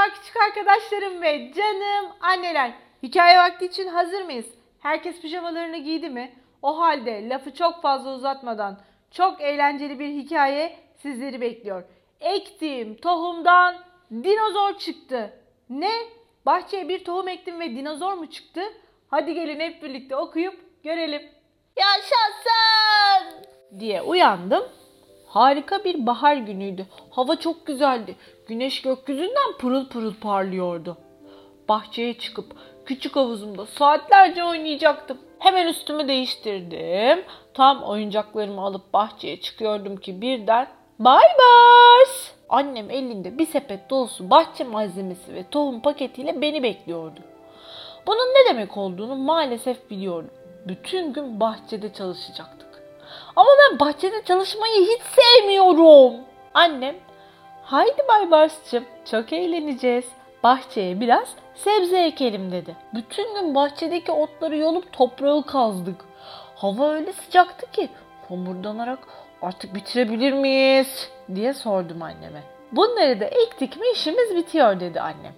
[0.00, 2.72] merhaba küçük arkadaşlarım ve canım anneler.
[3.02, 4.46] Hikaye vakti için hazır mıyız?
[4.78, 6.32] Herkes pijamalarını giydi mi?
[6.62, 11.82] O halde lafı çok fazla uzatmadan çok eğlenceli bir hikaye sizleri bekliyor.
[12.20, 13.76] Ektiğim tohumdan
[14.10, 15.32] dinozor çıktı.
[15.70, 15.92] Ne?
[16.46, 18.60] Bahçeye bir tohum ektim ve dinozor mu çıktı?
[19.08, 21.22] Hadi gelin hep birlikte okuyup görelim.
[21.76, 23.46] Yaşasın!
[23.78, 24.64] diye uyandım.
[25.30, 26.86] Harika bir bahar günüydü.
[27.10, 28.16] Hava çok güzeldi.
[28.48, 30.96] Güneş gökyüzünden pırıl pırıl parlıyordu.
[31.68, 32.46] Bahçeye çıkıp
[32.86, 35.18] küçük havuzumda saatlerce oynayacaktım.
[35.38, 37.24] Hemen üstümü değiştirdim.
[37.54, 42.32] Tam oyuncaklarımı alıp bahçeye çıkıyordum ki birden Bay Bars!
[42.48, 47.20] Annem elinde bir sepet dolusu bahçe malzemesi ve tohum paketiyle beni bekliyordu.
[48.06, 50.30] Bunun ne demek olduğunu maalesef biliyordum.
[50.68, 52.69] Bütün gün bahçede çalışacaktık.
[53.36, 56.14] Ama ben bahçede çalışmayı hiç sevmiyorum.
[56.54, 56.96] Annem,
[57.62, 60.04] haydi Bay Bars'cığım çok eğleneceğiz.
[60.42, 62.76] Bahçeye biraz sebze ekelim dedi.
[62.94, 66.04] Bütün gün bahçedeki otları yolup toprağı kazdık.
[66.54, 67.88] Hava öyle sıcaktı ki
[68.28, 68.98] homurdanarak
[69.42, 72.42] artık bitirebilir miyiz diye sordum anneme.
[72.72, 75.34] Bunları da ektik mi işimiz bitiyor dedi annem.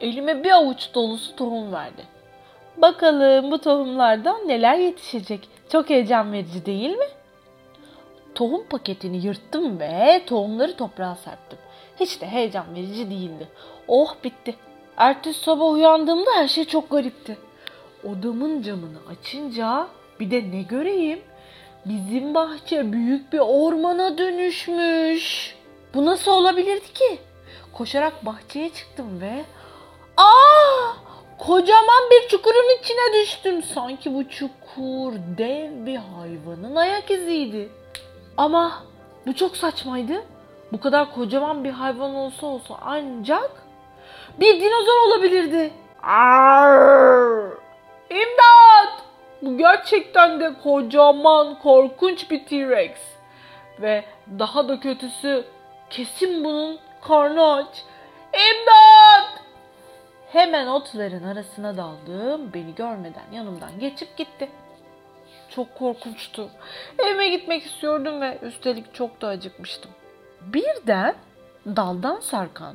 [0.00, 2.02] Elime bir avuç dolusu tohum verdi.
[2.76, 5.48] Bakalım bu tohumlardan neler yetişecek.
[5.72, 7.06] Çok heyecan verici değil mi?
[8.34, 11.58] Tohum paketini yırttım ve tohumları toprağa serptim.
[12.00, 13.48] Hiç de heyecan verici değildi.
[13.88, 14.54] Oh bitti.
[14.96, 17.38] Ertesi sabah uyandığımda her şey çok garipti.
[18.04, 19.86] Odamın camını açınca
[20.20, 21.20] bir de ne göreyim?
[21.84, 25.56] Bizim bahçe büyük bir ormana dönüşmüş.
[25.94, 27.18] Bu nasıl olabilirdi ki?
[27.72, 29.44] Koşarak bahçeye çıktım ve
[30.16, 31.01] Aa!
[31.46, 33.62] Kocaman bir çukurun içine düştüm.
[33.62, 37.68] Sanki bu çukur dev bir hayvanın ayak iziydi.
[38.36, 38.72] Ama
[39.26, 40.24] bu çok saçmaydı.
[40.72, 43.50] Bu kadar kocaman bir hayvan olsa olsa ancak
[44.40, 45.70] bir dinozor olabilirdi.
[46.02, 47.52] Arr!
[48.10, 49.02] İmdat!
[49.42, 52.92] Bu gerçekten de kocaman, korkunç bir T-Rex.
[53.80, 54.04] Ve
[54.38, 55.44] daha da kötüsü
[55.90, 56.78] kesin bunun
[57.08, 57.84] karnı aç.
[58.34, 58.81] İmdat!
[60.52, 62.52] Hemen otların arasına daldım.
[62.54, 64.48] Beni görmeden yanımdan geçip gitti.
[65.48, 66.50] Çok korkunçtu.
[66.98, 69.90] Evime gitmek istiyordum ve üstelik çok da acıkmıştım.
[70.40, 71.14] Birden
[71.66, 72.74] daldan sarkan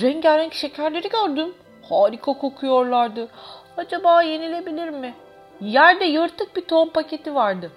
[0.00, 1.54] rengarenk şekerleri gördüm.
[1.88, 3.28] Harika kokuyorlardı.
[3.76, 5.14] Acaba yenilebilir mi?
[5.60, 7.72] Yerde yırtık bir tohum paketi vardı.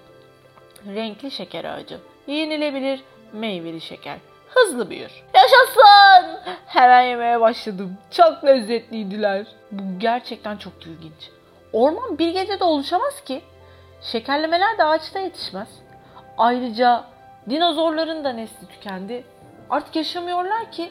[0.86, 1.98] Renkli şeker ağacı.
[2.26, 3.02] Yenilebilir
[3.32, 4.18] meyveli şeker.
[4.48, 5.24] Hızlı büyür.
[5.52, 6.38] Yaşasın!
[6.66, 7.98] Hemen yemeye başladım.
[8.10, 9.46] Çok lezzetliydiler.
[9.72, 11.30] Bu gerçekten çok ilginç.
[11.72, 13.42] Orman bir gecede oluşamaz ki.
[14.00, 15.68] Şekerlemeler de ağaçta yetişmez.
[16.38, 17.04] Ayrıca
[17.50, 19.24] dinozorların da nesli tükendi.
[19.70, 20.90] Artık yaşamıyorlar ki.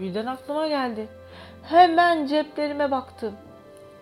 [0.00, 1.08] Birden aklıma geldi.
[1.62, 3.36] Hemen ceplerime baktım.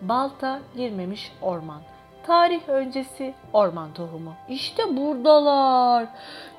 [0.01, 1.83] Balta girmemiş orman.
[2.27, 4.35] Tarih öncesi orman tohumu.
[4.49, 6.07] İşte buradalar.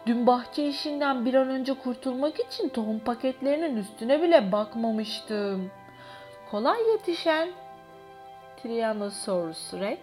[0.05, 5.71] Dün bahçe işinden bir an önce kurtulmak için tohum paketlerinin üstüne bile bakmamıştım.
[6.51, 7.49] Kolay yetişen
[8.57, 9.99] Tyrannosaurus rex.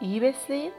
[0.00, 0.72] İyi besleyin.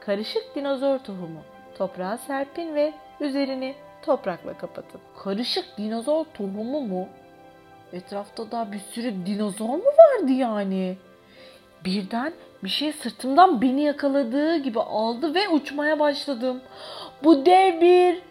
[0.00, 1.40] Karışık dinozor tohumu.
[1.78, 5.00] Toprağa serpin ve üzerini toprakla kapatın.
[5.18, 7.08] Karışık dinozor tohumu mu?
[7.92, 10.96] Etrafta da bir sürü dinozor mu vardı yani?
[11.84, 12.32] Birden
[12.64, 16.60] bir şey sırtımdan beni yakaladığı gibi aldı ve uçmaya başladım.
[17.24, 18.22] Bu dev bir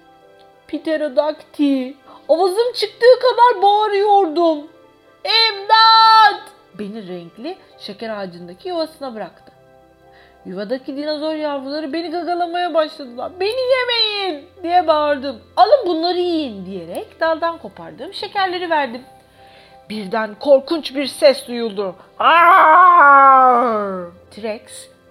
[0.68, 1.98] pterodakti.
[2.30, 4.68] Avazım çıktığı kadar bağırıyordum.
[5.26, 6.42] İmdat!
[6.80, 9.52] Beni renkli şeker ağacındaki yuvasına bıraktı.
[10.46, 13.32] Yuvadaki dinozor yavruları beni gagalamaya başladılar.
[13.40, 15.42] Beni yemeyin diye bağırdım.
[15.56, 19.02] Alın bunları yiyin diyerek daldan kopardığım şekerleri verdim.
[19.90, 21.96] Birden korkunç bir ses duyuldu.
[22.20, 24.06] Arr!
[24.32, 24.62] T-Rex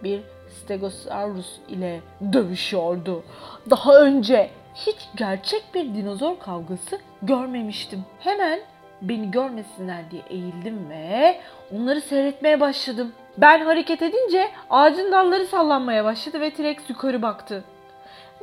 [0.04, 2.00] bir Stegosaurus ile
[2.32, 3.24] dövüşüyordu.
[3.70, 8.04] Daha önce hiç gerçek bir dinozor kavgası görmemiştim.
[8.20, 8.60] Hemen
[9.02, 11.40] beni görmesinler diye eğildim ve
[11.76, 13.12] onları seyretmeye başladım.
[13.38, 17.64] Ben hareket edince ağacın dalları sallanmaya başladı ve T-Rex yukarı baktı.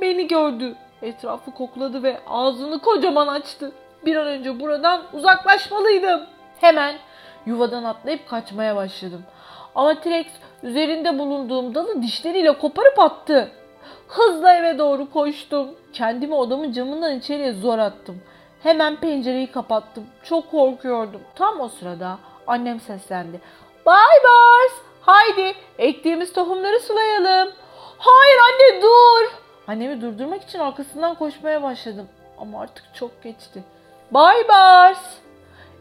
[0.01, 0.75] Beni gördü.
[1.01, 3.71] Etrafı kokladı ve ağzını kocaman açtı.
[4.05, 6.21] Bir an önce buradan uzaklaşmalıydım.
[6.61, 6.95] Hemen
[7.45, 9.23] yuvadan atlayıp kaçmaya başladım.
[9.75, 10.27] Ama T-Rex
[10.63, 13.51] üzerinde bulunduğum dalı dişleriyle koparıp attı.
[14.07, 15.75] Hızla eve doğru koştum.
[15.93, 18.21] Kendimi odamın camından içeriye zor attım.
[18.63, 20.05] Hemen pencereyi kapattım.
[20.23, 21.21] Çok korkuyordum.
[21.35, 22.17] Tam o sırada
[22.47, 23.41] annem seslendi.
[23.85, 27.53] Bay Bars, haydi ektiğimiz tohumları sulayalım.
[27.97, 29.37] Hayır anne dur.
[29.67, 32.07] Annemi durdurmak için arkasından koşmaya başladım.
[32.37, 33.63] Ama artık çok geçti.
[34.11, 35.17] Bay Bars,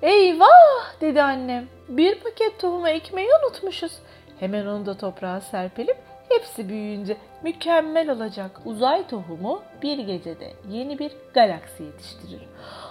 [0.03, 1.69] Eyvah dedi annem.
[1.89, 3.93] Bir paket tohumu ekmeği unutmuşuz.
[4.41, 5.97] Hemen onu da toprağa serpelim.
[6.29, 8.51] Hepsi büyüyünce mükemmel olacak.
[8.65, 12.49] Uzay tohumu bir gecede yeni bir galaksi yetiştirir.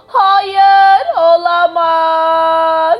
[0.07, 2.99] Hayır olamaz.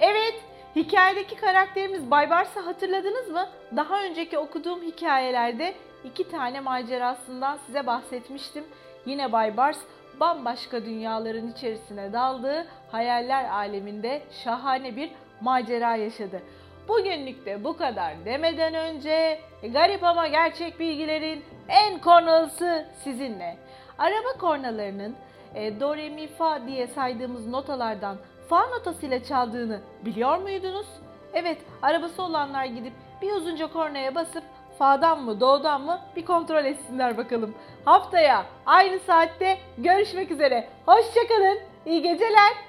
[0.00, 0.34] Evet
[0.76, 3.46] hikayedeki karakterimiz Baybars'ı hatırladınız mı?
[3.76, 5.74] Daha önceki okuduğum hikayelerde
[6.04, 8.64] iki tane macerasından size bahsetmiştim.
[9.06, 9.78] Yine Baybars
[10.20, 15.10] bambaşka dünyaların içerisine daldığı hayaller aleminde şahane bir
[15.40, 16.42] macera yaşadı.
[16.88, 23.56] Bugünlük de bu kadar demeden önce e, garip ama gerçek bilgilerin en kornalısı sizinle.
[23.98, 25.16] Araba kornalarının
[25.54, 28.16] e, do, re, mi, fa diye saydığımız notalardan
[28.48, 30.86] fa notasıyla çaldığını biliyor muydunuz?
[31.34, 32.92] Evet, arabası olanlar gidip
[33.22, 34.44] bir uzunca kornaya basıp
[34.78, 37.54] fa'dan mı do'dan mı bir kontrol etsinler bakalım.
[37.84, 40.68] Haftaya aynı saatte görüşmek üzere.
[40.86, 42.67] Hoşçakalın, iyi geceler.